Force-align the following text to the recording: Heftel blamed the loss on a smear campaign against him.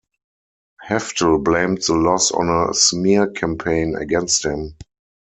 Heftel 0.83 1.43
blamed 1.43 1.83
the 1.83 1.93
loss 1.93 2.31
on 2.31 2.49
a 2.49 2.73
smear 2.73 3.27
campaign 3.27 3.95
against 3.95 4.43
him. 4.43 4.75